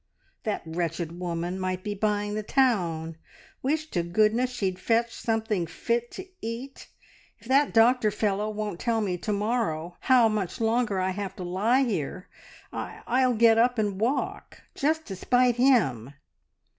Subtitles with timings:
[0.45, 3.17] That wretched woman might be buying the town...
[3.61, 6.87] wish to goodness she'd fetch something fit to eat.
[7.37, 11.43] If that doctor fellow won't tell me to morrow how much longer I have to
[11.43, 12.27] lie here,
[12.73, 16.15] I'll I'll get up and walk, just to spite him!"